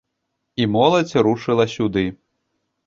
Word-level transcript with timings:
І 0.63 0.67
моладзь 0.77 1.15
рушыла 1.29 1.71
сюды. 1.77 2.05